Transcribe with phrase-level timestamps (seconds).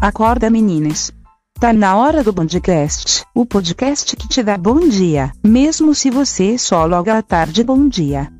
[0.00, 1.12] Acorda meninas.
[1.60, 6.56] Tá na hora do Bondcast, o podcast que te dá bom dia, mesmo se você
[6.56, 8.32] só loga à tarde bom dia.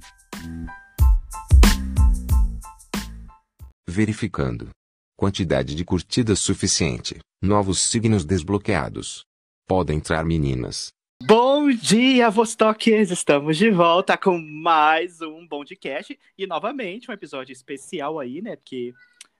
[3.89, 4.69] Verificando.
[5.17, 7.19] Quantidade de curtidas suficiente.
[7.43, 9.25] Novos signos desbloqueados.
[9.67, 10.93] Podem entrar meninas.
[11.25, 13.11] Bom dia, Vostokers!
[13.11, 18.55] Estamos de volta com mais um Bondcast e novamente um episódio especial aí, né?
[18.55, 18.95] Porque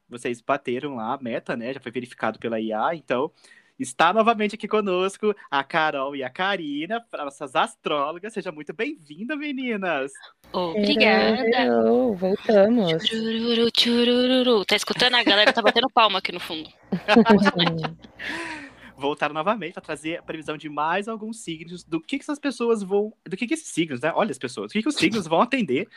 [0.09, 1.73] vocês bateram lá a meta, né?
[1.73, 3.31] Já foi verificado pela IA, então
[3.79, 8.33] está novamente aqui conosco a Carol e a Karina, nossas astrólogas.
[8.33, 10.11] Seja muito bem-vinda, meninas!
[10.53, 11.45] Obrigada!
[11.55, 13.07] Hello, voltamos.
[13.07, 14.65] Chururu, chururu.
[14.65, 15.15] Tá escutando?
[15.15, 16.69] A galera tá batendo palma aqui no fundo.
[18.97, 22.83] Voltaram novamente para trazer a previsão de mais alguns signos, do que, que essas pessoas
[22.83, 23.13] vão.
[23.25, 24.11] Do que, que esses signos, né?
[24.13, 25.89] Olha as pessoas, do que, que os signos vão atender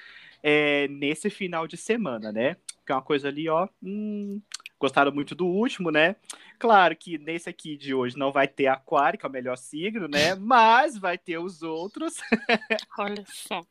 [0.44, 2.58] é, nesse final de semana, né?
[2.86, 3.68] Que é uma coisa ali, ó.
[3.82, 4.42] Hum,
[4.80, 6.16] gostaram muito do último, né?
[6.58, 10.08] Claro que nesse aqui de hoje não vai ter Aquário, que é o melhor signo,
[10.08, 10.36] né?
[10.40, 12.16] Mas vai ter os outros.
[12.98, 13.62] Olha só.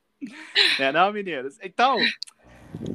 [0.79, 1.59] Né, não, meninos?
[1.63, 1.97] Então,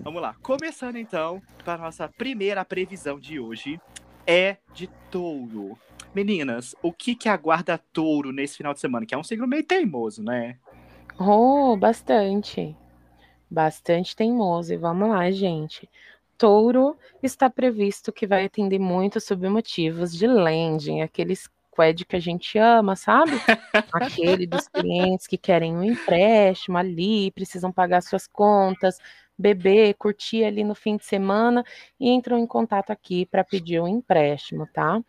[0.04, 0.36] vamos lá.
[0.42, 3.80] Começando então para a nossa primeira previsão de hoje
[4.28, 5.78] é de touro.
[6.14, 9.06] Meninas, o que que aguarda touro nesse final de semana?
[9.06, 10.58] Que é um signo meio teimoso, né?
[11.20, 12.76] Oh, bastante.
[13.50, 14.74] Bastante teimoso.
[14.74, 15.90] E vamos lá, gente.
[16.38, 22.20] Touro está previsto que vai atender muito sobre motivos de lending, aqueles qued que a
[22.20, 23.32] gente ama, sabe?
[23.94, 28.98] Aquele dos clientes que querem um empréstimo ali, precisam pagar suas contas,
[29.38, 31.64] beber, curtir ali no fim de semana
[32.00, 35.02] e entram em contato aqui para pedir um empréstimo, tá?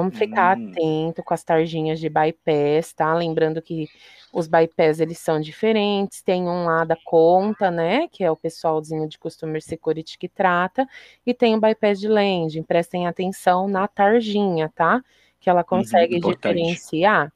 [0.00, 0.70] Vamos ficar Hum.
[0.70, 3.12] atento com as tarjinhas de bypass, tá?
[3.14, 3.88] Lembrando que
[4.32, 9.08] os bypass eles são diferentes, tem um lá da conta, né, que é o pessoalzinho
[9.08, 10.86] de Customer Security que trata,
[11.26, 12.62] e tem o bypass de lending.
[12.62, 15.02] Prestem atenção na tarjinha, tá?
[15.40, 16.56] Que ela consegue importante.
[16.56, 17.32] diferenciar.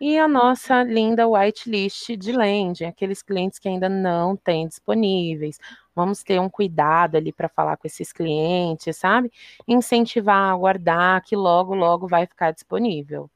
[0.00, 5.58] E a nossa linda whitelist de lending, aqueles clientes que ainda não têm disponíveis.
[5.94, 9.30] Vamos ter um cuidado ali para falar com esses clientes, sabe?
[9.66, 13.30] Incentivar a guardar, que logo, logo vai ficar disponível.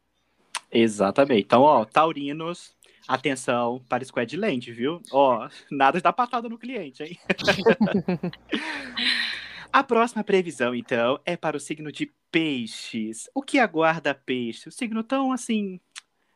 [0.71, 1.43] Exatamente.
[1.45, 2.77] Então, ó, taurinos,
[3.07, 5.01] atenção para Squad Land, viu?
[5.13, 7.19] Ó, nada de dar patada no cliente, hein?
[9.71, 13.29] A próxima previsão, então, é para o signo de peixes.
[13.35, 14.69] O que aguarda peixe?
[14.69, 15.79] O signo tão assim.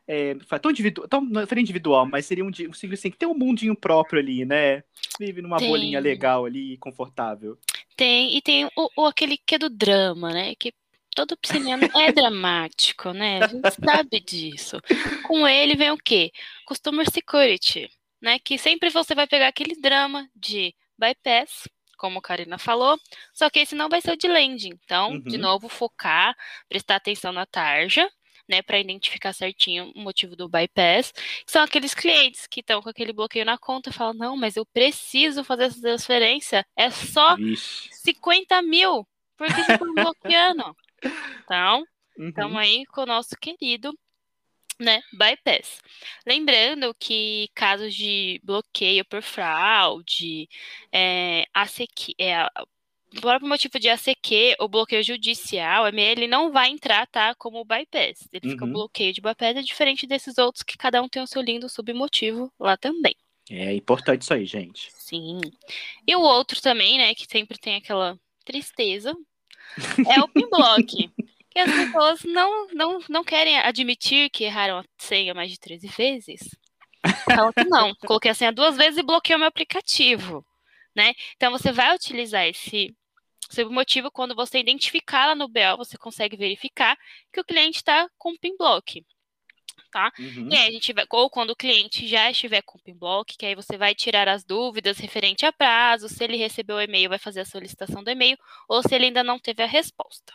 [0.07, 3.27] É, tão, individu tão não seria individual, mas seria um, um signo assim que tem
[3.27, 4.83] um mundinho próprio ali, né?
[5.19, 5.69] Vive numa Tem.
[5.69, 7.57] bolinha legal ali, confortável.
[7.95, 10.55] Tem, e tem o, o- aquele que é do drama, né?
[10.55, 10.73] Que
[11.15, 13.39] todo pisciniano é dramático, né?
[13.39, 14.81] A gente sabe disso.
[15.21, 16.31] Com ele vem o quê?
[16.65, 17.89] Customer Security,
[18.21, 18.39] né?
[18.39, 22.99] Que sempre você vai pegar aquele drama de bypass, como a Karina falou,
[23.33, 24.77] só que esse não vai ser o de lending.
[24.83, 25.43] Então, de Uhum.
[25.43, 26.35] novo, focar,
[26.67, 28.09] prestar atenção na tarja,
[28.47, 31.13] né, para identificar certinho o motivo do bypass.
[31.45, 34.65] São aqueles clientes que estão com aquele bloqueio na conta e falam: não, mas eu
[34.65, 37.89] preciso fazer essa transferência, é só Vixe.
[37.91, 40.75] 50 mil, porque estão bloqueando.
[41.45, 41.83] Então,
[42.17, 42.29] Uhum.
[42.29, 43.93] estamos aí com o nosso querido
[44.79, 45.81] né, bypass.
[46.25, 50.47] Lembrando que casos de bloqueio por fraude,
[50.91, 52.67] é, ACQ, é, a- o
[53.21, 58.27] próprio motivo de ACQ ou bloqueio judicial, ele não vai entrar, tá, como bypass.
[58.31, 58.71] Ele fica Uhum.
[58.73, 62.51] bloqueio de bypass, é diferente desses outros que cada um tem o seu lindo submotivo
[62.59, 63.15] lá também.
[63.49, 64.89] É importante isso aí, gente.
[64.93, 65.41] Sim.
[66.07, 69.13] E o outro também, né, que sempre tem aquela tristeza,
[70.17, 71.09] é o pinblock.
[71.49, 75.87] que as pessoas não, não, não querem admitir que erraram a senha mais de 13
[75.87, 76.39] vezes.
[77.25, 80.43] Falam que não, coloquei a senha duas vezes e bloqueei o meu aplicativo,
[80.95, 81.13] né?
[81.35, 82.95] Então você vai utilizar esse
[83.53, 86.97] submotivo quando você identificar lá no BO, você consegue verificar
[87.31, 89.05] que o cliente está com pinblock.
[90.19, 90.49] Uhum.
[90.51, 93.45] E aí a gente vai, ou quando o cliente já estiver com o PIN-block, que
[93.45, 97.19] aí você vai tirar as dúvidas referente a prazo, se ele recebeu o e-mail, vai
[97.19, 100.33] fazer a solicitação do e-mail, ou se ele ainda não teve a resposta.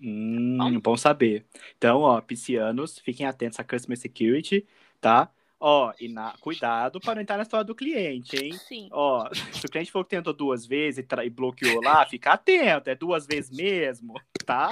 [0.00, 1.46] Hum, bom saber.
[1.76, 4.66] Então, ó, piscianos, fiquem atentos à Customer Security,
[5.00, 5.30] tá?
[5.58, 6.34] Ó, e na...
[6.40, 8.52] cuidado para não entrar na história do cliente, hein?
[8.52, 8.88] Sim.
[8.92, 12.32] Ó, se o cliente for que tentou duas vezes e, tra- e bloqueou lá, fica
[12.32, 14.14] atento, é duas vezes mesmo,
[14.44, 14.70] tá?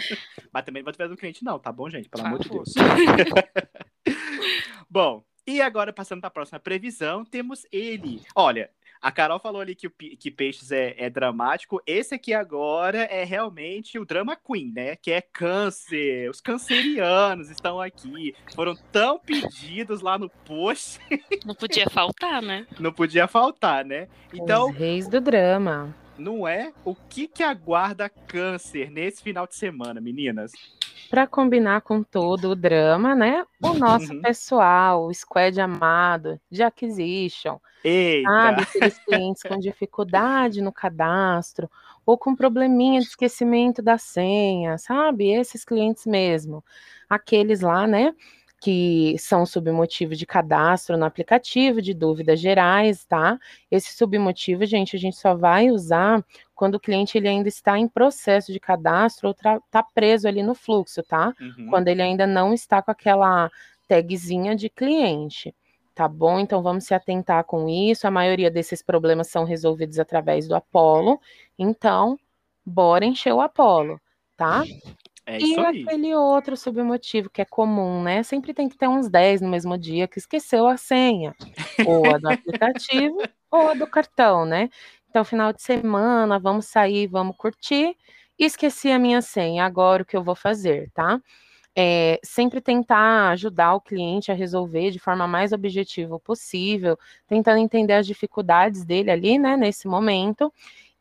[0.53, 2.09] Mas também não vai através do cliente, não, tá bom, gente?
[2.09, 2.51] Pelo Por amor de.
[2.51, 2.75] Deus.
[4.91, 8.23] bom, e agora passando para a próxima previsão, temos ele.
[8.35, 8.71] Olha,
[9.05, 11.79] a Carol falou ali que, o, que Peixes é, é dramático.
[11.87, 14.97] Esse aqui agora é realmente o drama queen, né?
[14.97, 16.31] Que é câncer.
[16.31, 18.35] Os cancerianos estão aqui.
[18.55, 20.99] Foram tão pedidos lá no post,
[21.45, 22.67] Não podia faltar, né?
[22.81, 24.09] não podia faltar, né?
[24.33, 25.95] Então, Os reis do drama.
[26.17, 26.73] Não é?
[26.83, 30.53] O que que aguarda câncer nesse final de semana, meninas?
[31.11, 33.45] Para combinar com todo o drama, né?
[33.63, 34.21] O nosso Uhum.
[34.21, 38.41] pessoal, o squad amado de acquisition, Eita!
[38.43, 38.63] sabe?
[38.63, 41.71] Aqueles clientes com dificuldade no cadastro
[42.07, 45.31] ou com probleminha de esquecimento da senha, sabe?
[45.31, 46.65] Esses clientes mesmo.
[47.09, 48.15] Aqueles lá, né?
[48.65, 53.39] Que são submotivo de cadastro no aplicativo, de dúvidas gerais, tá?
[53.71, 56.25] Esse submotivo, gente, a gente só vai usar
[56.55, 60.55] quando o cliente ele ainda está em processo de cadastro ou está preso ali no
[60.55, 61.35] fluxo, tá?
[61.39, 61.67] Uhum.
[61.69, 63.51] Quando ele ainda não está com aquela
[63.87, 65.55] tagzinha de cliente,
[65.95, 66.41] tá bom?
[66.41, 68.07] Então vamos se atentar com isso.
[68.07, 71.21] A maioria desses problemas são resolvidos através do Apollo.
[71.59, 72.19] Então,
[72.65, 74.01] bora encher o Apollo,
[74.37, 74.65] tá?
[75.27, 78.23] É E aquele outro submotivo que é comum, né?
[78.23, 81.35] Sempre tem que ter uns 10 no mesmo dia que esqueceu a senha,
[81.83, 83.17] ou a do aplicativo,
[83.51, 84.69] ou a do cartão, né?
[85.09, 87.97] Então, final de semana, vamos sair, vamos curtir.
[88.39, 91.21] Esqueci a minha senha, agora o que eu vou fazer, tá?
[91.77, 96.99] É, sempre tentar ajudar o cliente a resolver de forma mais objetiva possível,
[97.29, 100.53] tentando entender as dificuldades dele ali, né, nesse momento.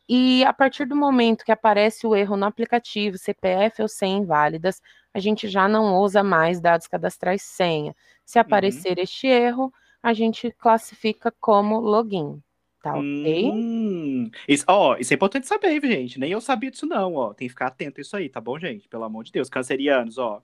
[0.08, 4.82] E a partir do momento que aparece o erro no aplicativo, CPF ou senha inválidas,
[5.14, 7.96] a gente já não usa mais dados cadastrais senha.
[8.26, 9.72] Se aparecer este erro,
[10.02, 12.42] a gente classifica como login.
[12.82, 13.50] Tá ok?
[13.50, 16.20] Hum, isso, ó, isso é importante saber, gente.
[16.20, 17.34] Nem eu sabia disso, não, ó.
[17.34, 18.90] Tem que ficar atento a isso aí, tá bom, gente?
[18.90, 19.50] Pelo amor de Deus.
[19.50, 20.44] Cancerianos, ó.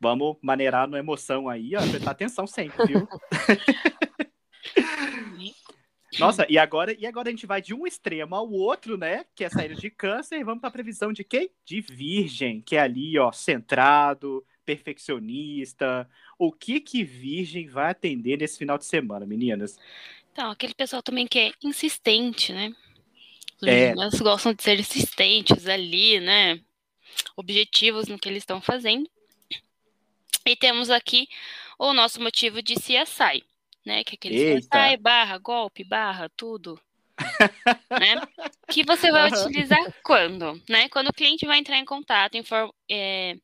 [0.00, 1.80] Vamos maneirar na emoção aí, ó.
[1.80, 3.06] Prestar atenção sempre, viu?
[6.18, 9.24] Nossa, e agora, e agora a gente vai de um extremo ao outro, né?
[9.34, 11.50] Que é saída de câncer, e vamos pra previsão de quem?
[11.64, 16.08] De virgem, que é ali, ó, centrado, perfeccionista.
[16.38, 19.78] O que que virgem vai atender nesse final de semana, meninas?
[20.32, 22.74] Então, aquele pessoal também que é insistente, né?
[23.62, 23.94] É.
[23.94, 26.60] meninos gostam de ser insistentes ali, né?
[27.36, 29.08] Objetivos no que eles estão fazendo.
[30.46, 31.28] E temos aqui
[31.78, 33.44] o nosso motivo de CSI,
[33.84, 34.04] né?
[34.04, 34.60] Que é aquele.
[34.60, 36.80] CSI barra golpe, barra tudo.
[37.90, 38.14] né?
[38.70, 39.44] Que você vai Aham.
[39.46, 40.60] utilizar quando?
[40.68, 40.88] Né?
[40.88, 43.36] Quando o cliente vai entrar em contato, infor- é,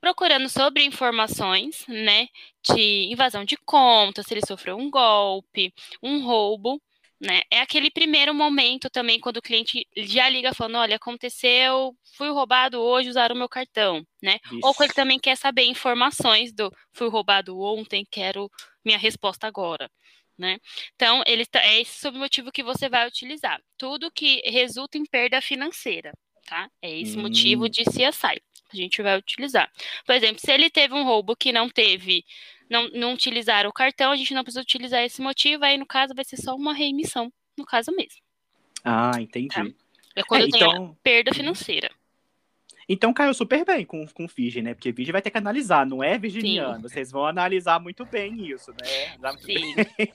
[0.00, 2.28] procurando sobre informações, né?
[2.62, 6.80] De invasão de conta, se ele sofreu um golpe, um roubo,
[7.20, 7.42] né?
[7.50, 12.80] É aquele primeiro momento também quando o cliente já liga falando, olha, aconteceu, fui roubado
[12.80, 14.38] hoje, usaram o meu cartão, né?
[14.62, 18.50] Ou quando ele também quer saber informações do fui roubado ontem, quero
[18.84, 19.90] minha resposta agora,
[20.38, 20.58] né?
[20.94, 23.60] Então, ele tá- é esse submotivo que você vai utilizar.
[23.76, 26.12] Tudo que resulta em perda financeira,
[26.46, 26.70] tá?
[26.82, 27.22] É esse Hum.
[27.22, 28.40] motivo de CSI.
[28.72, 29.70] A gente vai utilizar.
[30.06, 32.24] Por exemplo, se ele teve um roubo que não teve,
[32.68, 36.14] não, não utilizaram o cartão, a gente não precisa utilizar esse motivo, aí no caso
[36.14, 38.20] vai ser só uma reemissão, no caso mesmo.
[38.84, 39.48] Ah, entendi.
[39.48, 39.66] Tá.
[40.16, 41.90] É quando É, tem então, perda financeira.
[42.92, 44.74] Então caiu super bem com, com Virgem, né?
[44.74, 46.82] Porque Virgem vai ter que analisar, não é virginiano.
[46.82, 49.36] Vocês vão analisar muito bem isso, né?
[49.40, 49.74] Sim.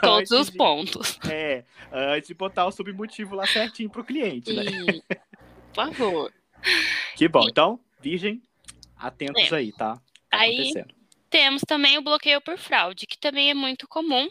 [0.00, 1.18] Todos os de- pontos.
[1.28, 4.62] É, antes de botar o submotivo lá certinho pro cliente, né?
[4.64, 5.02] E,
[5.72, 6.32] por favor.
[7.16, 7.46] Que bom.
[7.48, 8.42] Então, Virgem,
[8.96, 9.56] atentos É.
[9.56, 9.94] aí, tá?
[9.96, 10.00] Tá
[10.30, 10.72] Aí-.
[11.28, 14.28] Temos também o bloqueio por fraude, que também é muito comum,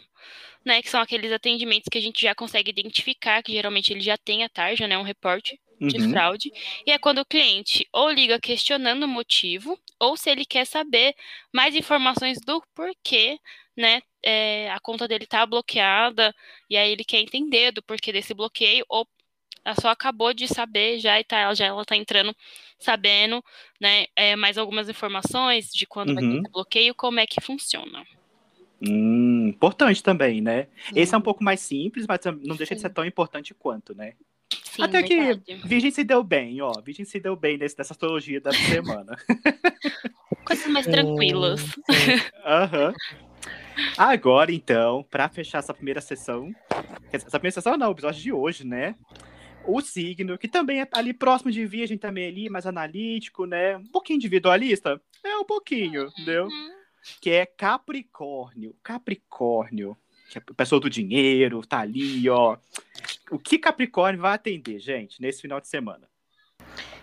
[0.64, 0.80] né?
[0.82, 4.42] Que são aqueles atendimentos que a gente já consegue identificar, que geralmente ele já tem
[4.42, 4.96] a tarja, né?
[4.96, 6.10] Um reporte de Uhum.
[6.10, 6.52] fraude.
[6.86, 11.14] E é quando o cliente ou liga questionando o motivo, ou se ele quer saber
[11.52, 13.38] mais informações do porquê,
[13.76, 14.00] né?
[14.22, 16.34] é, a conta dele tá bloqueada,
[16.70, 19.06] e aí ele quer entender do porquê desse bloqueio, ou
[19.64, 22.34] ela só acabou de saber já e tá, já ela tá entrando
[22.78, 23.42] sabendo,
[23.80, 24.06] né?
[24.16, 26.50] é, mais algumas informações de quando vai ter Uhum.
[26.52, 28.04] bloqueio, como é que funciona.
[28.80, 30.68] Hum, importante também, né?
[30.94, 34.14] Esse é um pouco mais simples, mas não deixa de ser tão importante quanto, né?
[34.64, 35.62] Sim, Até que verdade.
[35.64, 36.72] Virgem se deu bem, ó.
[36.84, 39.16] Virgem se deu bem nesse, nessa astrologia da semana.
[40.44, 41.60] Coisas mais Sim, tranquilas.
[41.60, 42.20] sim.
[42.44, 42.92] Aham.
[43.96, 46.52] Agora, então, pra fechar essa primeira sessão,
[47.12, 48.94] essa primeira sessão não, o episódio de hoje, né?
[49.66, 53.76] O signo, que também é ali próximo de Virgem, também ali, mais analítico, né?
[53.76, 55.00] Um pouquinho individualista.
[55.24, 56.44] É um pouquinho, entendeu?
[56.46, 56.70] Uhum.
[57.20, 58.74] Que é Capricórnio.
[58.82, 59.96] Capricórnio,
[60.28, 62.56] que é a pessoa do dinheiro, tá ali, ó.
[63.34, 66.06] O que Capricórnio vai atender, gente, nesse final de semana?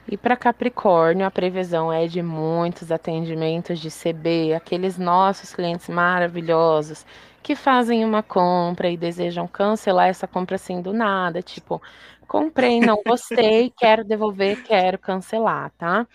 [0.08, 7.06] E para Capricórnio, a previsão é de muitos atendimentos de CB, aqueles nossos clientes maravilhosos
[7.44, 11.82] que fazem uma compra e desejam cancelar essa compra assim do nada, tipo,
[12.26, 16.08] comprei, não gostei, quero devolver, quero cancelar, tá?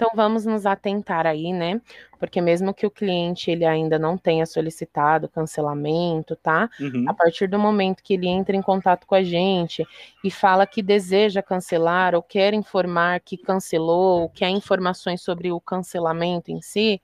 [0.00, 1.78] Então vamos nos atentar aí, né?
[2.18, 6.70] Porque mesmo que o cliente ele ainda não tenha solicitado cancelamento, tá?
[6.80, 7.04] Uhum.
[7.06, 9.86] A partir do momento que ele entra em contato com a gente
[10.24, 16.50] e fala que deseja cancelar ou quer informar que cancelou, quer informações sobre o cancelamento
[16.50, 16.98] em si,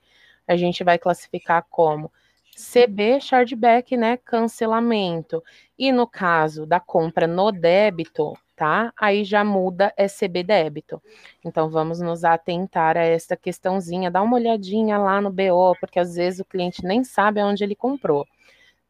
[0.48, 2.10] a gente vai classificar como
[2.56, 5.44] CB chargeback, né, cancelamento.
[5.78, 8.92] E no caso da compra no débito, tá?
[9.00, 11.02] Aí já muda SB débito.
[11.44, 16.16] Então vamos nos atentar a essa questãozinha, dá uma olhadinha lá no BO, porque às
[16.16, 18.26] vezes o cliente nem sabe aonde ele comprou.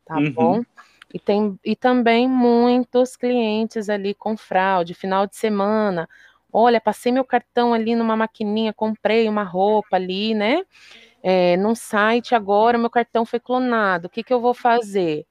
[0.04, 0.32] Tá Uhum.
[0.34, 0.62] bom?
[1.12, 6.08] E, tem, e também muitos clientes ali com fraude, final de semana.
[6.52, 10.62] Olha, passei meu cartão ali numa maquininha, comprei uma roupa ali, né?
[11.22, 14.06] É, num site agora, meu cartão foi clonado.
[14.06, 15.26] O que, que eu vou fazer?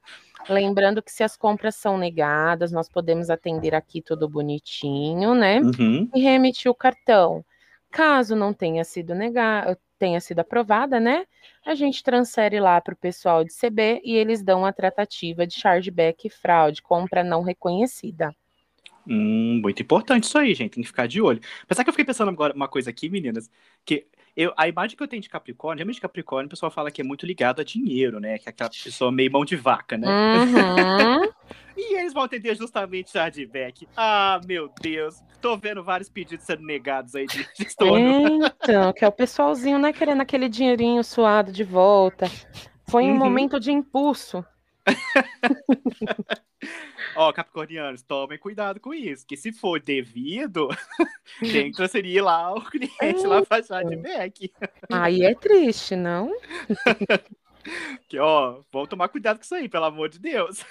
[0.50, 5.60] Lembrando que se as compras são negadas, nós podemos atender aqui tudo bonitinho, né?
[5.60, 6.10] Uhum.
[6.14, 7.44] E remitir o cartão.
[7.92, 11.26] Caso não tenha sido negado, tenha sido aprovada, né?
[11.66, 15.56] A gente transfere lá para o pessoal de CB e eles dão a tratativa de
[15.56, 18.36] chargeback e fraude, compra não reconhecida.
[19.08, 20.74] Hum, muito importante isso aí, gente.
[20.74, 21.40] Tem que ficar de olho.
[21.64, 23.50] Apesar que eu fiquei pensando agora uma coisa aqui, meninas,
[23.86, 27.02] que eu, a imagem que eu tenho de Capricórnio, realmente Capricórnio, o pessoal fala que
[27.02, 28.38] é muito ligado a dinheiro, né?
[28.38, 30.08] Que é aquela pessoa meio mão de vaca, né?
[30.08, 31.32] Uhum.
[31.78, 33.86] E eles vão atender justamente chargeback.
[33.98, 35.22] Ah, meu Deus.
[35.42, 38.46] Tô vendo vários pedidos sendo negados aí de de estorno.
[38.64, 42.32] Então, que é o pessoalzinho, né, querendo aquele dinheirinho suado de volta.
[42.88, 43.18] Foi um Uhum.
[43.18, 44.44] momento de impulso.
[47.16, 49.26] Ó, Capricornianos, tomem cuidado com isso.
[49.26, 50.68] Que se for devido,
[51.40, 54.52] tem que transferir lá o cliente lá pra chargeback.
[54.92, 56.32] Aí é triste, não?
[58.08, 60.64] Que, ó, vamos tomar cuidado com isso aí, pelo amor de Deus.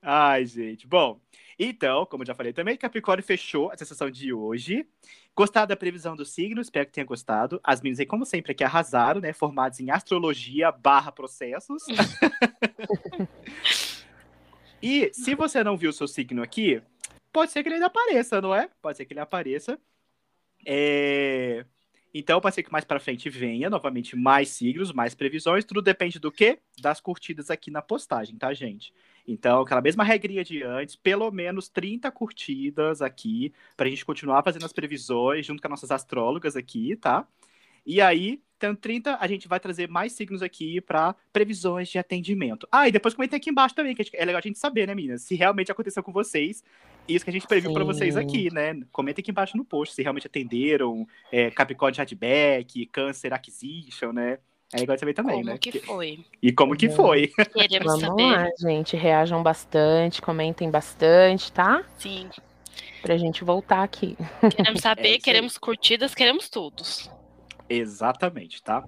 [0.00, 0.86] Ai, gente.
[0.86, 1.20] Bom,
[1.64, 4.86] então, como já falei também, Capricórnio fechou a sessão de hoje.
[5.36, 6.60] Gostaram da previsão do signo?
[6.60, 7.60] Espero que tenha gostado.
[7.62, 9.32] As meninas aí, como sempre, aqui arrasaram, né?
[9.32, 11.84] Formadas em astrologia barra processos.
[14.82, 16.82] e se você não viu o seu signo aqui,
[17.32, 18.68] pode ser que ele ainda apareça, não é?
[18.80, 19.78] Pode ser que ele apareça.
[20.66, 21.64] É...
[22.14, 25.64] Então, pode ser que mais para frente venha novamente mais signos, mais previsões.
[25.64, 26.58] Tudo depende do quê?
[26.80, 28.92] Das curtidas aqui na postagem, tá, gente?
[29.26, 34.64] Então, aquela mesma regrinha de antes, pelo menos 30 curtidas aqui, pra gente continuar fazendo
[34.64, 37.26] as previsões junto com as nossas astrólogas aqui, tá?
[37.84, 42.66] E aí, tendo 30, a gente vai trazer mais signos aqui para previsões de atendimento.
[42.70, 45.22] Ah, e depois comenta aqui embaixo também, que é legal a gente saber, né, meninas?
[45.22, 46.62] Se realmente aconteceu com vocês,
[47.08, 48.80] isso que a gente previu para vocês aqui, né?
[48.92, 54.38] Comenta aqui embaixo no post se realmente atenderam, é, Capricórnio Chatback, Câncer Acquisition, né?
[54.72, 55.58] É legal saber também, Como né?
[55.58, 56.20] que foi?
[56.42, 57.28] E como que foi.
[57.52, 58.22] Queremos Vamos saber.
[58.22, 58.96] lá, gente.
[58.96, 61.84] Reajam bastante, comentem bastante, tá?
[61.98, 62.28] Sim.
[63.02, 64.16] Pra gente voltar aqui.
[64.56, 65.18] Queremos É saber, aí.
[65.20, 67.10] queremos curtidas, queremos todos.
[67.68, 68.84] Exatamente, tá?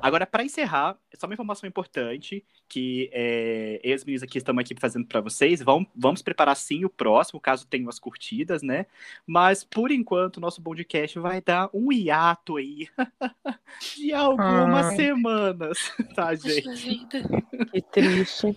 [0.00, 4.60] Agora, para encerrar, só uma informação importante que é, eu e os meninos aqui estamos
[4.60, 5.62] aqui fazendo para vocês.
[5.62, 8.86] Vamos, vamos preparar sim o próximo, caso tenha umas curtidas, né?
[9.26, 12.88] Mas, por enquanto, o nosso podcast vai dar um hiato aí
[13.96, 14.96] de algumas Ai.
[14.96, 15.78] semanas,
[16.14, 16.64] tá, gente?
[16.64, 17.22] Poxa vida.
[17.72, 18.56] Que triste.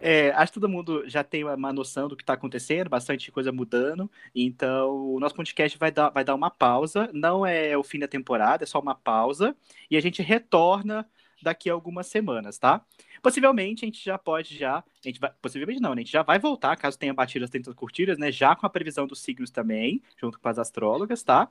[0.00, 3.52] É, acho que todo mundo já tem uma noção do que está acontecendo, bastante coisa
[3.52, 4.10] mudando.
[4.34, 7.10] Então, o nosso podcast vai dar, vai dar uma pausa.
[7.12, 9.54] Não é o fim da temporada, é só uma pausa.
[9.90, 11.06] E a gente retorna
[11.42, 12.84] daqui a algumas semanas, tá?
[13.22, 14.78] Possivelmente a gente já pode já.
[14.78, 16.00] A gente vai, possivelmente não, né?
[16.00, 18.30] A gente já vai voltar, caso tenha batido as 30 curtidas, né?
[18.32, 21.48] Já com a previsão dos signos também, junto com as astrólogas, tá?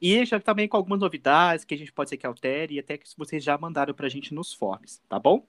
[0.00, 2.96] E já também com algumas novidades que a gente pode ser que altere e até
[2.96, 5.46] que vocês já mandaram pra gente nos forms, tá bom?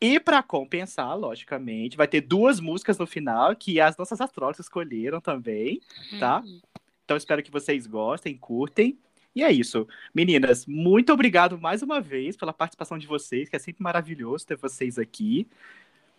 [0.00, 5.20] E para compensar, logicamente, vai ter duas músicas no final que as nossas astrólogas escolheram
[5.20, 5.80] também,
[6.20, 6.40] tá?
[6.40, 6.60] Uhum.
[7.04, 8.98] Então espero que vocês gostem, curtem.
[9.34, 9.86] E é isso.
[10.14, 14.56] Meninas, muito obrigado mais uma vez pela participação de vocês, que é sempre maravilhoso ter
[14.56, 15.46] vocês aqui.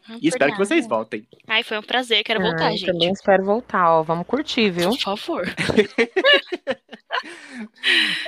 [0.07, 0.95] Não E espero por que vocês nada.
[0.95, 1.27] voltem.
[1.47, 2.91] Ai, foi um prazer, quero voltar, Ai, gente.
[2.91, 4.03] Também espero voltar, ó.
[4.03, 4.89] Vamos curtir, viu?
[4.89, 5.43] Por favor.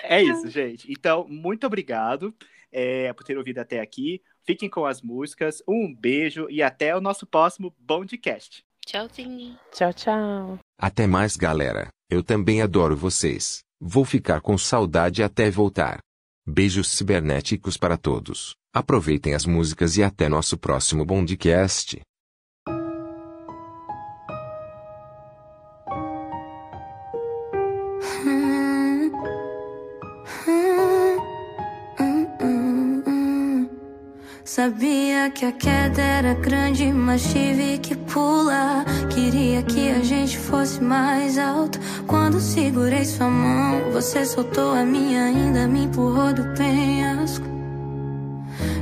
[0.03, 0.91] É isso, gente.
[0.91, 2.33] Então, muito obrigado
[2.71, 4.21] é, por ter ouvido até aqui.
[4.49, 5.61] Fiquem com as músicas.
[5.67, 8.63] Um beijo e até o nosso próximo Bondcast.
[8.83, 9.55] Tchauzinho.
[9.71, 10.59] Tchau, tchau.
[10.75, 11.89] Até mais, galera.
[12.09, 13.59] Eu também adoro vocês.
[13.79, 15.99] Vou ficar com saudade até voltar.
[16.47, 18.55] Beijos cibernéticos para todos.
[18.73, 22.01] Aproveitem as músicas e até nosso próximo Bondcast.
[34.51, 38.83] Sabia que a queda era grande, mas tive que pular.
[39.07, 41.79] Que queria que a gente fosse mais alto.
[42.07, 47.45] Quando segurei sua mão, você soltou a minha, ainda me empurrou do penhasco.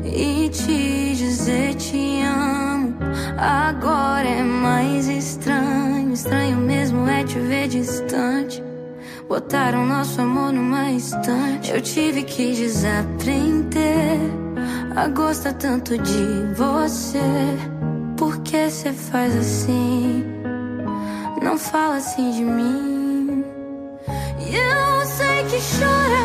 [0.05, 2.95] E te dizer te amo,
[3.37, 6.13] agora é mais estranho.
[6.13, 8.63] Estranho mesmo é te ver distante.
[9.27, 11.71] Botaram nosso amor numa estante.
[11.71, 14.46] Eu tive que desaprender
[14.97, 17.21] a gostar tanto de você.
[18.17, 20.25] Por que você faz assim?
[21.39, 23.45] Não fala assim de mim.
[24.39, 26.17] Eu sei que chora.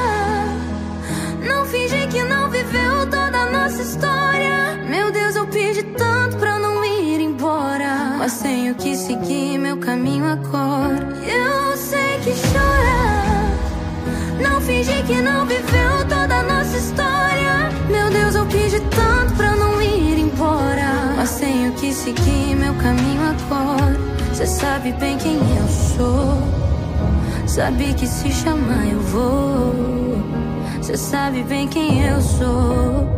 [1.47, 4.83] Não finge que não viveu toda a nossa história.
[4.89, 8.17] Meu Deus, eu pedi tanto pra não ir embora.
[8.19, 10.97] Mas tenho que seguir meu caminho agora.
[11.27, 13.53] Eu sei que chora.
[14.41, 17.42] Não finge que não viveu toda a nossa história.
[17.93, 21.15] Meu Deus, eu pedi tanto pra não ir embora.
[21.17, 23.97] Mas tenho que seguir meu caminho agora.
[24.35, 26.39] Cê sabe bem quem eu sou.
[27.47, 29.75] Sabe que se chamar eu vou.
[30.81, 33.09] Cê sabe bem quem eu sou.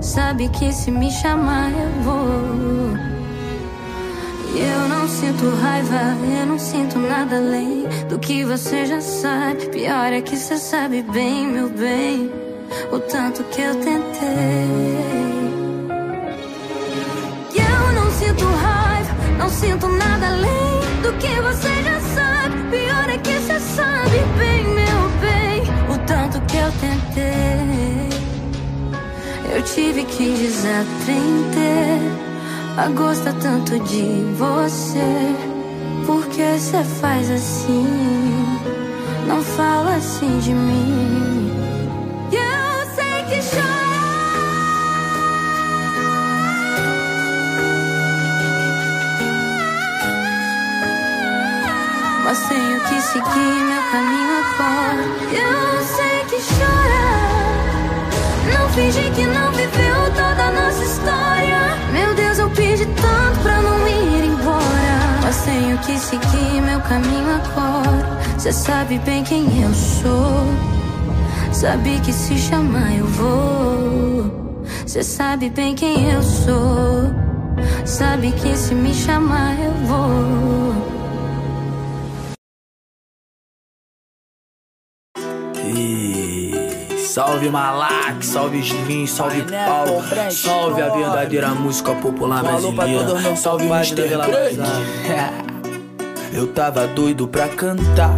[0.00, 3.04] Sabe que se me chamar eu vou.
[4.56, 9.68] Eu não sinto raiva, eu não sinto nada além do que você já sabe.
[9.70, 12.30] Pior é que você sabe bem, meu bem,
[12.92, 14.24] o tanto que eu tentei.
[17.52, 22.56] E eu não sinto raiva, não sinto nada além do que você já sabe.
[22.70, 25.62] Pior é que você sabe bem, meu bem,
[25.94, 27.44] o tanto que eu tentei.
[29.54, 32.00] Eu tive que desaprender
[32.76, 35.54] a gostar tanto de você.
[36.06, 37.86] Por que você faz assim?
[39.26, 41.33] Não fala assim de mim.
[53.14, 55.04] Seguir meu caminho agora.
[55.30, 57.06] Eu sei que chora.
[58.52, 61.60] Não finge que não viveu toda a nossa história.
[61.92, 64.96] Meu Deus, eu pedi tanto pra não ir embora.
[65.22, 68.18] Mas tenho que seguir meu caminho agora.
[68.36, 70.48] Cê sabe bem quem eu sou.
[71.52, 74.64] Sabe que se chamar eu vou.
[74.86, 77.14] Cê sabe bem quem eu sou.
[77.84, 80.93] Sabe que se me chamar eu vou.
[87.14, 94.02] Salve Malak, salve Slim, salve Paulo, salve a verdadeira música popular brasileira, salve Mr.
[96.34, 98.16] Eu tava doido pra cantar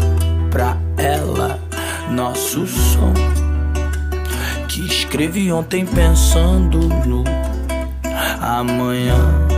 [0.51, 1.61] pra ela.
[2.11, 3.13] Nosso som
[4.67, 7.23] que escrevi ontem pensando no
[8.41, 9.56] amanhã.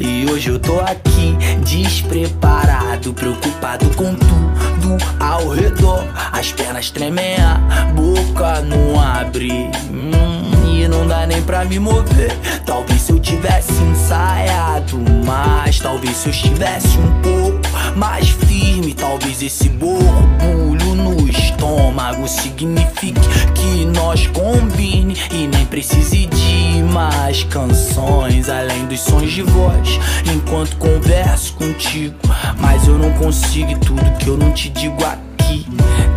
[0.00, 6.04] E hoje eu tô aqui despreparado, preocupado com tudo ao redor.
[6.32, 9.50] As pernas tremem, a boca não abre.
[9.90, 12.30] Hum, e não dá nem pra me mover.
[12.64, 17.58] Talvez se eu tivesse ensaiado mais, talvez se eu estivesse um pouco
[17.96, 21.27] mais firme, talvez esse borbulho no
[21.58, 23.20] estômago signifique
[23.52, 29.98] que nós combine e nem precise de mais canções além dos sons de voz
[30.32, 32.14] enquanto converso contigo.
[32.60, 35.66] Mas eu não consigo tudo que eu não te digo aqui.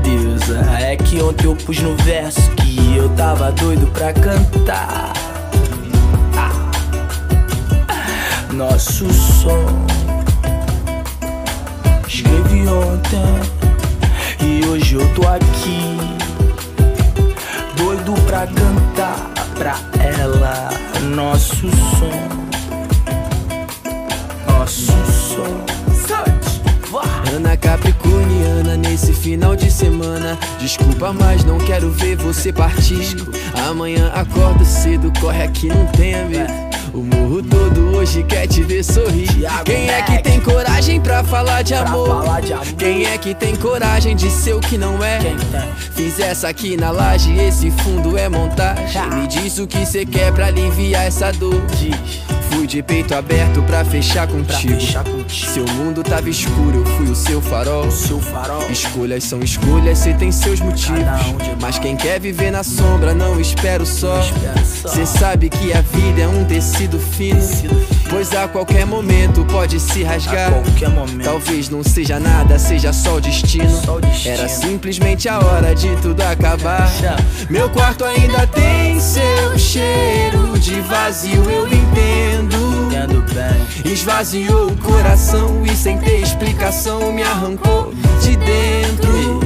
[0.04, 5.14] Deusa, é que ontem eu pus no verso que eu tava doido pra cantar.
[8.54, 9.86] Nosso som
[12.08, 13.61] escrevi ontem
[14.44, 15.98] e hoje eu tô aqui
[17.78, 19.78] doido pra cantar pra
[20.20, 20.70] ela
[21.16, 22.42] nosso som
[24.48, 25.72] nosso som
[27.34, 30.38] Ana Capricorniana nesse final de semana.
[30.60, 33.16] Desculpa, mas não quero ver você partir.
[33.70, 35.88] Amanhã acordo cedo, corre aqui, não
[36.28, 36.71] medo.
[36.94, 39.30] O morro todo hoje quer te ver sorrir.
[39.64, 42.24] Quem é que tem coragem pra falar de amor?
[42.78, 45.20] Quem é que tem coragem de ser o que não é?
[45.96, 49.10] Fiz essa aqui na laje, esse fundo é montagem.
[49.12, 51.62] Me diz o que cê quer pra aliviar essa dor.
[52.62, 54.80] Fui de peito aberto pra fechar contigo.
[55.28, 57.88] Seu mundo tava escuro, eu fui o seu farol.
[58.70, 61.02] Escolhas são escolhas, cê tem seus motivos.
[61.60, 64.22] Mas quem quer viver na sombra não espera o sol.
[64.86, 67.42] Cê sabe que a vida é um tecido fino.
[68.12, 70.52] Pois a qualquer momento pode se rasgar.
[71.24, 73.70] Talvez não seja nada, seja só o destino.
[73.86, 74.36] Só o destino.
[74.36, 76.92] Era simplesmente a hora de tudo acabar.
[77.00, 77.16] Já.
[77.50, 82.88] Meu quarto ainda tem seu cheiro de vazio, eu entendo.
[82.88, 83.94] Entendo bem.
[83.94, 89.40] Esvaziou o coração e sem ter explicação me arrancou de dentro.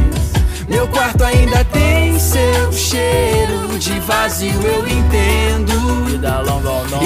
[0.67, 5.75] Meu quarto ainda tem seu cheiro de vazio, eu entendo.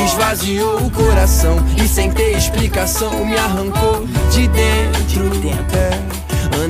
[0.06, 4.08] Esvaziou o coração e sem ter explicação me arrancou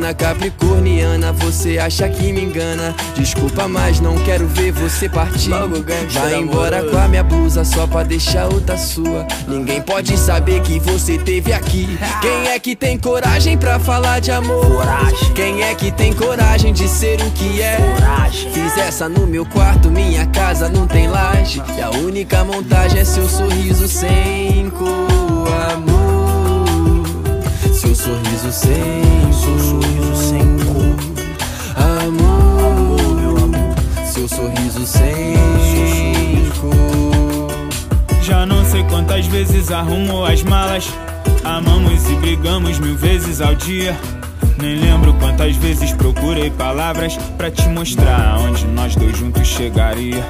[0.10, 2.96] Ana Capricorniana, você acha que me engana?
[3.16, 5.52] Desculpa, mas não quero ver você partir.
[6.12, 9.28] Vai embora com a minha blusa só pra deixar outra sua.
[9.48, 11.88] Ninguém pode saber que você teve aqui.
[12.22, 14.66] Quem é que tem coragem pra falar de amor?
[14.66, 15.34] Coragem.
[15.36, 17.78] Quem é que tem coragem de ser o que é?
[17.78, 18.52] Coragem.
[18.52, 21.62] Fiz essa no meu quarto, minha casa não tem laje.
[21.78, 25.89] E a única montagem é seu sorriso sem cor, amor.
[27.80, 28.74] Seu sorriso sem
[29.32, 30.96] Seu sorriso sem cor.
[32.04, 33.16] amor.
[33.16, 33.76] Meu amor.
[34.06, 37.48] Seu sorriso sem cor.
[38.22, 40.90] Já não sei quantas vezes arrumo as malas.
[41.46, 43.98] Amamos e brigamos mil vezes ao dia.
[44.62, 50.22] Nem lembro quantas vezes procurei palavras pra te mostrar aonde nós dois juntos chegaria.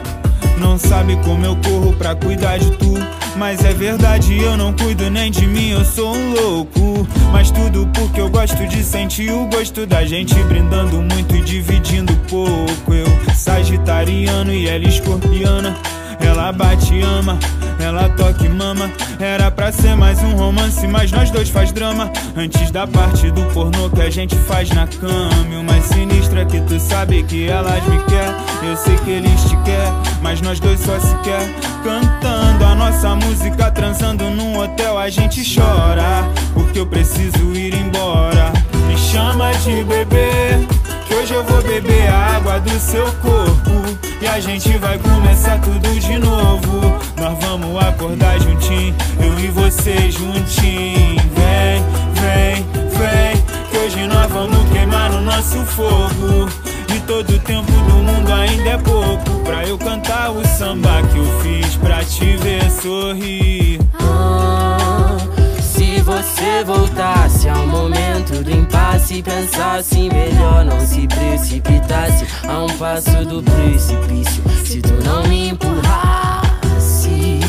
[0.59, 2.93] Não sabe como eu corro pra cuidar de tu.
[3.35, 7.07] Mas é verdade, eu não cuido nem de mim, eu sou um louco.
[7.31, 12.13] Mas tudo porque eu gosto de sentir o gosto da gente brindando muito e dividindo
[12.29, 12.93] pouco.
[12.93, 15.75] Eu, sagitariano e ela escorpiana.
[16.19, 17.39] Ela bate e ama,
[17.79, 18.91] ela toca e mama.
[19.19, 22.11] Era pra ser mais um romance, mas nós dois faz drama.
[22.35, 25.47] Antes da parte do pornô que a gente faz na cama.
[25.49, 28.35] E o mais sinistro é que tu sabe que elas me quer.
[28.67, 31.47] Eu sei que eles te quer, mas nós dois só se quer.
[31.83, 32.48] Cantando
[32.79, 36.23] nossa música, transando num hotel, a gente chora.
[36.53, 38.53] Porque eu preciso ir embora.
[38.87, 40.65] Me chama de bebê.
[41.05, 45.59] Que hoje eu vou beber a água do seu corpo E a gente vai começar
[45.59, 46.81] tudo de novo
[47.17, 54.69] Nós vamos acordar juntinho Eu e você juntinho Vem, vem, vem Que hoje nós vamos
[54.71, 59.77] queimar no nosso fogo E todo o tempo do mundo ainda é pouco Pra eu
[59.77, 65.17] cantar o samba que eu fiz Pra te ver sorrir Ah,
[65.61, 73.25] Se você voltasse ao momento do impasse, pensasse melhor, não se precipitasse a um passo
[73.25, 74.43] do precipício.
[74.65, 77.39] Se tu não me empurrasse,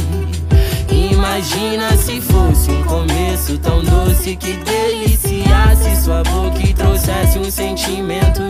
[0.91, 8.43] imagina se fosse um começo tão doce que deliciasse sua boca e trouxesse um sentimento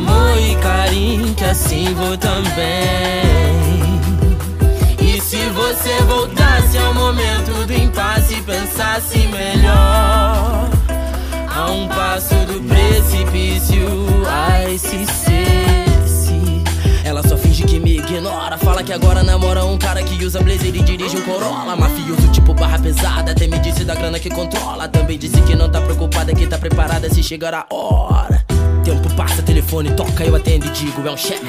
[0.00, 3.20] amor e carinho, que assim vou também.
[5.00, 10.70] E se você voltasse ao momento do impasse e pensasse melhor
[11.48, 13.86] A um passo do precipício
[14.28, 16.62] Ai, se cesse
[17.04, 18.56] Ela só finge que me ignora.
[18.58, 21.76] Fala que agora namora um cara que usa blazer e dirige um Corolla.
[21.76, 23.32] Mafioso tipo barra pesada.
[23.32, 24.88] Até me disse da grana que controla.
[24.88, 28.49] Também disse que não tá preocupada, que tá preparada se chegar a hora.
[28.90, 31.44] Tempo passa, telefone toca, eu atendo e digo: é um chefe.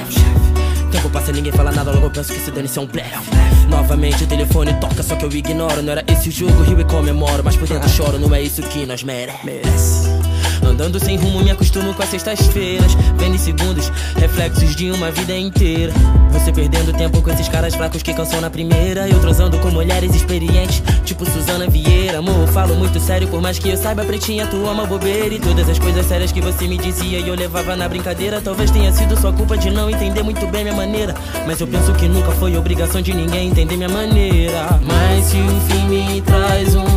[0.92, 3.32] Tempo passa, ninguém fala nada, logo eu penso que esse dane é um blefe.
[3.68, 5.82] Novamente o telefone toca, só que eu ignoro.
[5.82, 7.44] Não era esse o jogo, rio e comemoro.
[7.44, 10.21] Mas por dentro choro, não é isso que nós merece.
[10.64, 12.94] Andando sem rumo, me acostumo com as sextas-feiras.
[13.18, 15.94] Vendo em segundos, reflexos de uma vida inteira.
[16.32, 19.08] Você perdendo tempo com esses caras fracos que cansam na primeira.
[19.08, 22.20] Eu transando com mulheres experientes, tipo Suzana Vieira.
[22.20, 25.34] Amor, falo muito sério, por mais que eu saiba, pretinha, tu ama bobeira.
[25.34, 28.42] E todas as coisas sérias que você me dizia e eu levava na brincadeira.
[28.42, 31.14] Talvez tenha sido sua culpa de não entender muito bem minha maneira.
[31.46, 34.80] Mas eu penso que nunca foi obrigação de ninguém entender minha maneira.
[34.86, 36.91] Mas se o fim me traz um